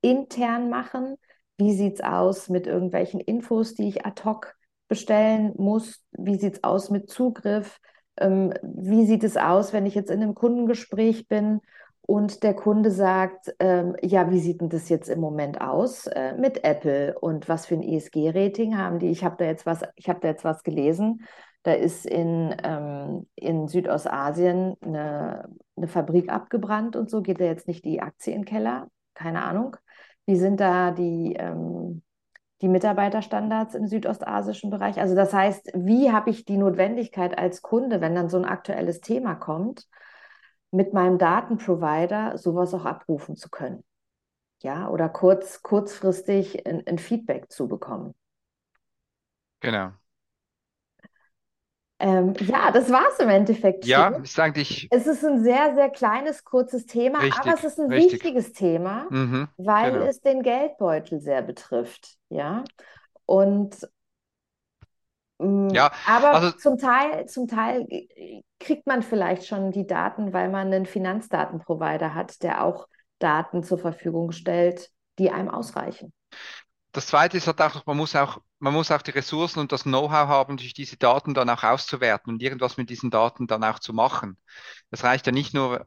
intern 0.00 0.70
machen? 0.70 1.16
Wie 1.58 1.74
sieht 1.74 1.94
es 1.94 2.00
aus 2.00 2.48
mit 2.48 2.66
irgendwelchen 2.66 3.20
Infos, 3.20 3.74
die 3.74 3.88
ich 3.88 4.06
ad 4.06 4.22
hoc 4.24 4.54
bestellen 4.88 5.52
muss? 5.56 6.02
Wie 6.12 6.36
sieht 6.36 6.54
es 6.54 6.64
aus 6.64 6.90
mit 6.90 7.10
Zugriff? 7.10 7.78
Ähm, 8.16 8.52
wie 8.62 9.06
sieht 9.06 9.24
es 9.24 9.36
aus, 9.36 9.72
wenn 9.72 9.86
ich 9.86 9.94
jetzt 9.94 10.10
in 10.10 10.22
einem 10.22 10.34
Kundengespräch 10.34 11.28
bin 11.28 11.60
und 12.02 12.42
der 12.42 12.54
Kunde 12.54 12.90
sagt, 12.90 13.54
ähm, 13.60 13.94
ja, 14.02 14.30
wie 14.30 14.40
sieht 14.40 14.60
denn 14.60 14.68
das 14.68 14.88
jetzt 14.88 15.08
im 15.08 15.20
Moment 15.20 15.60
aus 15.60 16.06
äh, 16.06 16.34
mit 16.34 16.64
Apple 16.64 17.18
und 17.18 17.48
was 17.48 17.66
für 17.66 17.74
ein 17.74 17.82
ESG-Rating 17.82 18.76
haben 18.76 18.98
die? 18.98 19.10
Ich 19.10 19.22
habe 19.22 19.36
da 19.38 19.44
jetzt 19.44 19.66
was, 19.66 19.82
ich 19.96 20.08
habe 20.08 20.20
da 20.20 20.28
jetzt 20.28 20.44
was 20.44 20.62
gelesen. 20.62 21.26
Da 21.62 21.72
ist 21.72 22.06
in, 22.06 22.54
ähm, 22.64 23.26
in 23.36 23.68
Südostasien 23.68 24.76
eine, 24.80 25.46
eine 25.80 25.88
Fabrik 25.88 26.30
abgebrannt 26.30 26.96
und 26.96 27.10
so. 27.10 27.22
Geht 27.22 27.40
da 27.40 27.44
jetzt 27.44 27.66
nicht 27.66 27.84
die 27.84 28.00
Aktie 28.00 28.32
in 28.32 28.40
den 28.42 28.46
Keller? 28.46 28.88
Keine 29.14 29.42
Ahnung. 29.42 29.76
Wie 30.26 30.36
sind 30.36 30.60
da 30.60 30.90
die, 30.90 31.34
ähm, 31.38 32.02
die 32.60 32.68
Mitarbeiterstandards 32.68 33.74
im 33.74 33.86
südostasischen 33.86 34.70
Bereich? 34.70 35.00
Also 35.00 35.14
das 35.14 35.32
heißt, 35.32 35.72
wie 35.74 36.12
habe 36.12 36.30
ich 36.30 36.44
die 36.44 36.58
Notwendigkeit 36.58 37.36
als 37.38 37.62
Kunde, 37.62 38.00
wenn 38.00 38.14
dann 38.14 38.28
so 38.28 38.38
ein 38.38 38.44
aktuelles 38.44 39.00
Thema 39.00 39.34
kommt, 39.34 39.86
mit 40.70 40.92
meinem 40.92 41.18
Datenprovider 41.18 42.38
sowas 42.38 42.74
auch 42.74 42.84
abrufen 42.84 43.36
zu 43.36 43.50
können. 43.50 43.84
Ja, 44.62 44.88
oder 44.88 45.08
kurz, 45.08 45.62
kurzfristig 45.62 46.66
ein, 46.66 46.86
ein 46.86 46.98
Feedback 46.98 47.50
zu 47.50 47.66
bekommen. 47.66 48.14
Genau. 49.60 49.92
Ähm, 52.00 52.34
ja, 52.40 52.70
das 52.70 52.90
war 52.90 53.04
es 53.12 53.18
im 53.18 53.28
Endeffekt. 53.28 53.84
Ja, 53.84 54.08
ist 54.08 54.38
eigentlich. 54.40 54.88
Es 54.90 55.06
ist 55.06 55.24
ein 55.24 55.42
sehr, 55.42 55.74
sehr 55.74 55.90
kleines, 55.90 56.44
kurzes 56.44 56.86
Thema, 56.86 57.18
richtig, 57.18 57.40
aber 57.40 57.54
es 57.54 57.64
ist 57.64 57.78
ein 57.78 57.92
richtig. 57.92 58.14
wichtiges 58.14 58.52
Thema, 58.52 59.06
mhm, 59.10 59.48
weil 59.58 59.92
genau. 59.92 60.06
es 60.06 60.20
den 60.20 60.42
Geldbeutel 60.42 61.20
sehr 61.20 61.42
betrifft. 61.42 62.16
Ja. 62.30 62.64
Und 63.26 63.76
Mm, 65.40 65.70
ja, 65.70 65.90
aber 66.06 66.34
also, 66.34 66.50
zum 66.52 66.76
Teil, 66.76 67.26
zum 67.26 67.48
Teil 67.48 67.86
kriegt 68.58 68.86
man 68.86 69.02
vielleicht 69.02 69.46
schon 69.46 69.72
die 69.72 69.86
Daten, 69.86 70.34
weil 70.34 70.50
man 70.50 70.66
einen 70.66 70.84
Finanzdatenprovider 70.84 72.14
hat, 72.14 72.42
der 72.42 72.62
auch 72.62 72.86
Daten 73.18 73.62
zur 73.62 73.78
Verfügung 73.78 74.32
stellt, 74.32 74.90
die 75.18 75.30
einem 75.30 75.48
ausreichen. 75.48 76.12
Das 76.92 77.06
zweite 77.06 77.38
ist 77.38 77.46
halt 77.46 77.60
auch, 77.62 77.86
man 77.86 77.96
muss 77.96 78.14
auch, 78.16 78.38
man 78.60 78.74
muss 78.74 78.90
auch 78.90 79.02
die 79.02 79.10
Ressourcen 79.10 79.58
und 79.58 79.72
das 79.72 79.82
Know-how 79.84 80.28
haben, 80.28 80.58
durch 80.58 80.74
diese 80.74 80.96
Daten 80.96 81.34
dann 81.34 81.50
auch 81.50 81.64
auszuwerten 81.64 82.32
und 82.32 82.42
irgendwas 82.42 82.76
mit 82.76 82.90
diesen 82.90 83.10
Daten 83.10 83.46
dann 83.46 83.64
auch 83.64 83.78
zu 83.78 83.92
machen. 83.92 84.36
Das 84.90 85.02
reicht 85.02 85.26
ja 85.26 85.32
nicht 85.32 85.54
nur, 85.54 85.86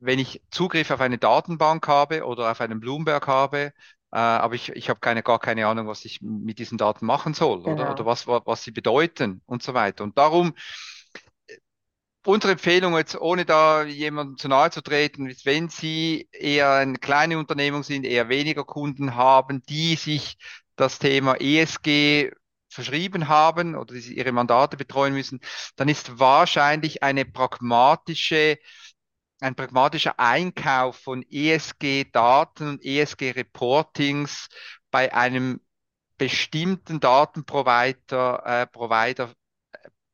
wenn 0.00 0.18
ich 0.18 0.42
Zugriff 0.50 0.90
auf 0.90 1.00
eine 1.00 1.18
Datenbank 1.18 1.86
habe 1.86 2.24
oder 2.24 2.50
auf 2.50 2.60
einen 2.60 2.80
Bloomberg 2.80 3.28
habe, 3.28 3.72
äh, 4.12 4.18
aber 4.18 4.54
ich, 4.56 4.70
ich 4.70 4.90
habe 4.90 4.98
keine, 4.98 5.22
gar 5.22 5.38
keine 5.38 5.66
Ahnung, 5.68 5.86
was 5.86 6.04
ich 6.04 6.20
mit 6.20 6.58
diesen 6.58 6.78
Daten 6.78 7.06
machen 7.06 7.32
soll 7.32 7.62
genau. 7.62 7.74
oder, 7.74 7.92
oder 7.92 8.06
was, 8.06 8.26
was 8.26 8.64
sie 8.64 8.72
bedeuten 8.72 9.40
und 9.46 9.62
so 9.62 9.72
weiter. 9.72 10.02
Und 10.02 10.18
darum, 10.18 10.54
äh, 11.46 11.56
unsere 12.26 12.54
Empfehlung 12.54 12.96
jetzt, 12.96 13.14
ohne 13.20 13.44
da 13.44 13.84
jemandem 13.84 14.36
zu 14.36 14.48
nahe 14.48 14.70
zu 14.72 14.82
treten, 14.82 15.26
ist, 15.26 15.46
wenn 15.46 15.68
Sie 15.68 16.28
eher 16.32 16.72
eine 16.72 16.98
kleine 16.98 17.38
Unternehmung 17.38 17.84
sind, 17.84 18.04
eher 18.04 18.28
weniger 18.28 18.64
Kunden 18.64 19.14
haben, 19.14 19.62
die 19.68 19.94
sich 19.94 20.38
das 20.80 20.98
Thema 20.98 21.36
ESG 21.40 22.32
verschrieben 22.68 23.28
haben 23.28 23.74
oder 23.76 23.94
die 23.94 24.16
ihre 24.16 24.32
Mandate 24.32 24.76
betreuen 24.76 25.12
müssen, 25.14 25.40
dann 25.76 25.88
ist 25.88 26.18
wahrscheinlich 26.18 27.02
eine 27.02 27.24
pragmatische 27.24 28.58
ein 29.42 29.54
pragmatischer 29.54 30.18
Einkauf 30.20 30.96
von 30.96 31.24
ESG-Daten 31.30 32.68
und 32.68 32.84
ESG-Reportings 32.84 34.48
bei 34.90 35.14
einem 35.14 35.60
bestimmten 36.18 37.00
Datenprovider 37.00 38.42
äh, 38.44 38.66
Provider, 38.66 39.32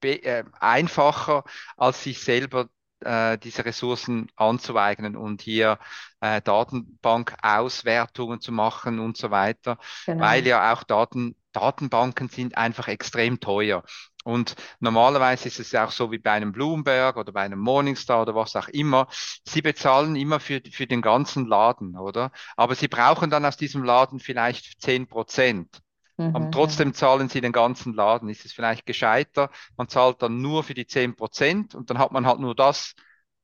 äh, 0.02 0.44
einfacher, 0.60 1.42
als 1.76 2.04
sich 2.04 2.20
selber 2.20 2.68
äh, 3.00 3.38
diese 3.38 3.64
Ressourcen 3.64 4.28
anzueignen 4.36 5.16
und 5.16 5.42
hier 5.42 5.78
äh, 6.20 6.40
Datenbank-Auswertungen 6.42 8.40
zu 8.40 8.52
machen 8.52 8.98
und 8.98 9.16
so 9.16 9.30
weiter, 9.30 9.78
genau. 10.06 10.24
weil 10.24 10.46
ja 10.46 10.72
auch 10.72 10.82
Daten, 10.82 11.36
Datenbanken 11.52 12.28
sind 12.28 12.56
einfach 12.56 12.88
extrem 12.88 13.40
teuer. 13.40 13.82
Und 14.24 14.56
normalerweise 14.80 15.46
ist 15.46 15.60
es 15.60 15.70
ja 15.70 15.86
auch 15.86 15.92
so 15.92 16.10
wie 16.10 16.18
bei 16.18 16.32
einem 16.32 16.50
Bloomberg 16.50 17.16
oder 17.16 17.32
bei 17.32 17.42
einem 17.42 17.60
Morningstar 17.60 18.22
oder 18.22 18.34
was 18.34 18.56
auch 18.56 18.66
immer. 18.68 19.06
Sie 19.44 19.62
bezahlen 19.62 20.16
immer 20.16 20.40
für, 20.40 20.60
für 20.68 20.88
den 20.88 21.00
ganzen 21.00 21.46
Laden, 21.46 21.96
oder? 21.96 22.32
Aber 22.56 22.74
sie 22.74 22.88
brauchen 22.88 23.30
dann 23.30 23.44
aus 23.44 23.56
diesem 23.56 23.84
Laden 23.84 24.18
vielleicht 24.18 24.82
zehn 24.82 25.06
Prozent. 25.06 25.80
Mhm, 26.18 26.34
Aber 26.34 26.50
trotzdem 26.50 26.94
zahlen 26.94 27.28
sie 27.28 27.40
den 27.40 27.52
ganzen 27.52 27.94
Laden. 27.94 28.28
Ist 28.28 28.44
es 28.44 28.52
vielleicht 28.52 28.86
gescheiter? 28.86 29.50
Man 29.76 29.88
zahlt 29.88 30.22
dann 30.22 30.40
nur 30.40 30.64
für 30.64 30.74
die 30.74 30.86
zehn 30.86 31.14
Prozent 31.14 31.74
und 31.74 31.90
dann 31.90 31.98
hat 31.98 32.12
man 32.12 32.26
halt 32.26 32.40
nur 32.40 32.54
das, 32.54 32.94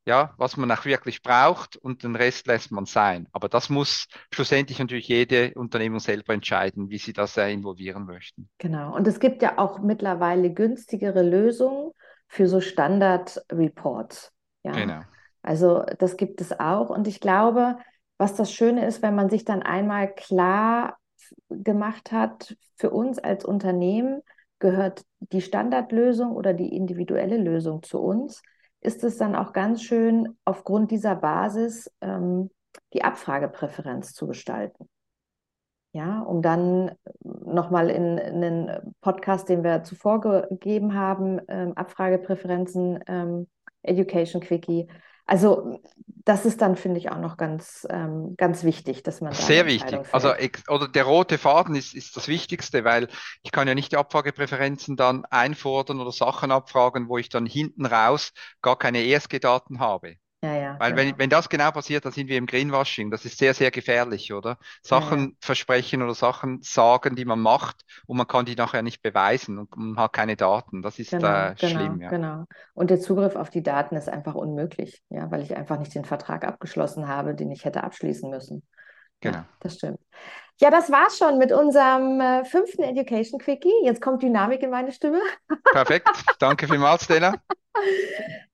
ja, 0.05 0.35
was 0.37 0.57
man 0.57 0.71
auch 0.71 0.85
wirklich 0.85 1.23
braucht 1.23 1.77
und 1.77 2.03
den 2.03 2.17
Rest 2.17 2.47
lässt 2.47 2.73
man 2.73 2.87
sein. 2.87 3.29
Aber 3.33 3.49
das 3.49 3.71
muss 3.71 4.07
schlussendlich 4.33 4.79
natürlich 4.79 5.09
jede 5.09 5.55
Unternehmung 5.55 6.01
selber 6.01 6.35
entscheiden, 6.35 6.91
wie 6.91 6.99
sie 6.99 7.13
das 7.13 7.37
involvieren 7.37 8.05
möchten. 8.05 8.49
Genau. 8.59 8.95
Und 8.95 9.07
es 9.07 9.21
gibt 9.21 9.43
ja 9.43 9.59
auch 9.59 9.79
mittlerweile 9.81 10.53
günstigere 10.53 11.23
Lösungen 11.23 11.93
für 12.27 12.49
so 12.49 12.61
Standard-Reports. 12.61 14.33
Ja? 14.65 14.73
Genau. 14.73 15.03
Also 15.43 15.85
das 15.99 16.17
gibt 16.17 16.41
es 16.41 16.59
auch. 16.59 16.91
Und 16.91 17.07
ich 17.07 17.21
glaube, 17.21 17.77
was 18.19 18.35
das 18.35 18.53
Schöne 18.53 18.87
ist, 18.87 19.03
wenn 19.03 19.15
man 19.15 19.31
sich 19.31 19.45
dann 19.45 19.63
einmal 19.63 20.13
klar 20.13 20.97
gemacht 21.51 22.13
hat, 22.13 22.57
für 22.77 22.91
uns 22.91 23.19
als 23.19 23.45
Unternehmen 23.45 24.23
gehört 24.59 25.05
die 25.19 25.41
Standardlösung 25.41 26.33
oder 26.33 26.55
die 26.55 26.75
individuelle 26.75 27.37
Lösung 27.37 27.83
zu 27.83 28.01
uns 28.01 28.43
ist 28.83 29.05
es 29.05 29.17
dann 29.17 29.35
auch 29.37 29.53
ganz 29.53 29.83
schön, 29.83 30.37
aufgrund 30.45 30.91
dieser 30.91 31.15
Basis 31.15 31.91
ähm, 32.01 32.51
die 32.93 33.05
Abfragepräferenz 33.05 34.13
zu 34.13 34.27
gestalten. 34.27 34.89
Ja, 35.93 36.21
um 36.21 36.43
dann 36.43 36.93
nochmal 37.23 37.91
in, 37.91 38.19
in 38.19 38.43
einen 38.43 38.95
Podcast, 39.01 39.49
den 39.49 39.63
wir 39.63 39.85
zuvor 39.85 40.21
gegeben 40.21 40.95
haben, 40.95 41.41
ähm, 41.49 41.75
Abfragepräferenzen, 41.75 42.99
ähm, 43.07 43.47
Education 43.83 44.41
Quickie. 44.41 44.89
Also 45.33 45.81
das 46.27 46.45
ist 46.45 46.61
dann, 46.61 46.77
finde 46.77 46.99
ich, 46.99 47.11
auch 47.11 47.19
noch 47.19 47.39
ganz, 47.39 47.87
ähm, 47.89 48.35
ganz 48.37 48.65
wichtig, 48.65 49.03
dass 49.03 49.23
man 49.23 49.33
Sehr 49.33 49.65
wichtig. 49.65 49.99
Also 50.13 50.35
oder 50.69 50.89
der 50.89 51.05
rote 51.05 51.39
Faden 51.39 51.75
ist, 51.75 51.95
ist 51.95 52.19
das 52.19 52.29
Wichtigste, 52.29 52.85
weil 52.85 53.09
ich 53.43 53.51
kann 53.51 53.67
ja 53.67 53.75
nicht 53.75 53.93
die 53.93 53.97
Abfragepräferenzen 53.97 54.95
dann 54.95 55.25
einfordern 55.25 56.01
oder 56.01 56.13
Sachen 56.13 56.53
abfragen, 56.53 57.09
wo 57.09 57.17
ich 57.17 57.31
dann 57.31 57.47
hinten 57.47 57.87
raus 57.87 58.33
gar 58.61 58.79
keine 58.79 59.07
ESG-Daten 59.07 59.81
habe. 59.81 60.17
Ja, 60.43 60.55
ja, 60.55 60.79
Weil 60.79 60.97
genau. 60.97 60.97
wenn, 60.97 61.19
wenn 61.19 61.31
das 61.31 61.49
genau 61.49 61.71
passiert, 61.71 62.05
dann 62.05 62.13
sind 62.13 62.29
wir 62.29 62.37
im 62.39 62.47
Greenwashing. 62.47 63.11
Das 63.11 63.25
ist 63.25 63.39
sehr, 63.39 63.55
sehr 63.55 63.71
gefährlich, 63.71 64.33
oder? 64.33 64.59
Sachen 64.83 65.37
Ja, 65.37 65.37
versprechen 65.41 66.03
oder 66.03 66.15
Sachen 66.15 66.63
sagen, 66.63 67.15
die 67.17 67.25
man 67.25 67.41
macht 67.41 67.83
und 68.07 68.17
man 68.17 68.27
kann 68.27 68.47
die 68.47 68.57
nachher 68.57 68.83
nicht 68.83 69.03
beweisen 69.03 69.59
und 69.59 69.77
man 69.77 69.97
hat 69.99 70.13
keine 70.13 70.37
Daten. 70.37 70.83
Das 70.83 70.99
ist 70.99 71.23
Genau, 71.23 71.53
äh, 71.53 71.57
genau, 71.59 71.99
schlimm, 71.99 72.01
ja. 72.01 72.17
genau. 72.17 72.47
Und 72.73 72.89
der 72.91 72.99
Zugriff 73.01 73.37
auf 73.37 73.51
die 73.51 73.63
Daten 73.63 73.97
ist 73.97 74.09
einfach 74.09 74.35
unmöglich, 74.35 75.03
ja, 75.11 75.31
weil 75.31 75.43
ich 75.43 75.55
einfach 75.57 75.79
nicht 75.79 75.95
den 75.95 76.07
Vertrag 76.07 76.45
abgeschlossen 76.47 77.07
habe, 77.07 77.35
den 77.35 77.51
ich 77.51 77.65
hätte 77.67 77.85
abschließen 77.85 78.31
müssen. 78.31 78.63
Genau. 79.21 79.47
Das 79.61 79.77
stimmt. 79.77 80.01
Ja, 80.63 80.71
das 80.71 80.93
war's 80.93 81.19
schon 81.19 81.39
mit 81.39 81.51
unserem 81.51 82.21
äh, 82.21 82.45
fünften 82.45 82.85
Education 82.85 83.41
Quickie. 83.41 83.73
Jetzt 83.83 84.01
kommt 84.01 84.23
Dynamik 84.23 84.63
in 84.63 84.71
meine 84.71 84.93
Stimme. 84.93 85.21
Perfekt. 85.73 86.09
Danke 86.39 86.69
vielmals, 86.69 87.05
Stella. 87.05 87.35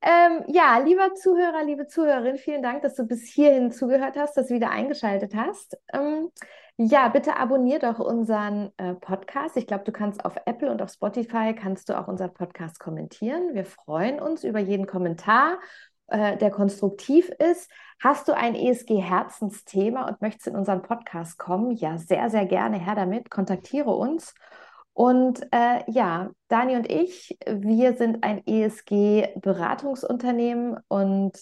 Ähm, 0.01 0.45
ja, 0.47 0.77
lieber 0.77 1.13
Zuhörer, 1.13 1.65
liebe 1.65 1.85
Zuhörerin, 1.87 2.37
vielen 2.37 2.63
Dank, 2.63 2.83
dass 2.83 2.95
du 2.95 3.03
bis 3.03 3.27
hierhin 3.27 3.69
zugehört 3.69 4.15
hast, 4.15 4.37
dass 4.37 4.47
du 4.47 4.53
wieder 4.53 4.69
eingeschaltet 4.69 5.35
hast. 5.35 5.77
Ähm, 5.91 6.31
ja, 6.77 7.09
bitte 7.09 7.35
abonnier 7.35 7.79
doch 7.79 7.99
unseren 7.99 8.71
äh, 8.77 8.93
Podcast. 8.93 9.57
Ich 9.57 9.67
glaube, 9.67 9.83
du 9.83 9.91
kannst 9.91 10.23
auf 10.23 10.35
Apple 10.45 10.71
und 10.71 10.81
auf 10.81 10.89
Spotify 10.89 11.53
kannst 11.53 11.89
du 11.89 11.99
auch 11.99 12.07
unseren 12.07 12.33
Podcast 12.33 12.79
kommentieren. 12.79 13.53
Wir 13.53 13.65
freuen 13.65 14.21
uns 14.21 14.45
über 14.45 14.59
jeden 14.59 14.87
Kommentar, 14.87 15.59
äh, 16.11 16.37
der 16.37 16.51
konstruktiv 16.51 17.29
ist. 17.29 17.69
Hast 18.01 18.27
du 18.27 18.35
ein 18.35 18.55
ESG-Herzensthema 18.55 20.07
und 20.07 20.21
möchtest 20.21 20.47
in 20.47 20.55
unseren 20.55 20.81
Podcast 20.81 21.37
kommen? 21.37 21.71
Ja, 21.71 21.97
sehr, 21.97 22.29
sehr 22.29 22.45
gerne 22.45 22.77
her 22.77 22.95
damit. 22.95 23.29
Kontaktiere 23.29 23.91
uns. 23.91 24.33
Und 24.93 25.41
äh, 25.51 25.83
ja, 25.91 26.29
Dani 26.49 26.75
und 26.75 26.91
ich, 26.91 27.37
wir 27.47 27.93
sind 27.95 28.23
ein 28.23 28.45
ESG-Beratungsunternehmen 28.45 30.77
und 30.87 31.37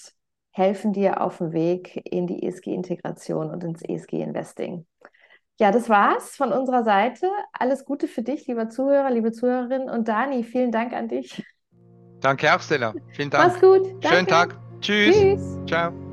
helfen 0.51 0.93
dir 0.93 1.21
auf 1.21 1.38
dem 1.38 1.53
Weg 1.53 2.01
in 2.05 2.27
die 2.27 2.43
ESG-Integration 2.43 3.50
und 3.50 3.63
ins 3.63 3.81
ESG-Investing. 3.81 4.86
Ja, 5.59 5.71
das 5.71 5.89
war's 5.89 6.36
von 6.36 6.51
unserer 6.51 6.83
Seite. 6.83 7.29
Alles 7.51 7.83
Gute 7.86 8.07
für 8.07 8.21
dich, 8.21 8.45
lieber 8.47 8.69
Zuhörer, 8.69 9.09
liebe 9.09 9.31
Zuhörerin. 9.31 9.89
Und 9.89 10.07
Dani, 10.07 10.43
vielen 10.43 10.71
Dank 10.71 10.93
an 10.93 11.07
dich. 11.07 11.43
Danke 12.21 12.53
auch, 12.53 12.62
Stella. 12.62 12.93
Vielen 13.13 13.29
Dank. 13.29 13.50
Mach's 13.50 13.62
gut. 13.62 13.86
Schönen 13.86 14.01
Danke. 14.01 14.31
Tag. 14.31 14.55
Tschüss. 14.81 15.15
Tschüss. 15.15 15.57
Ciao. 15.67 16.06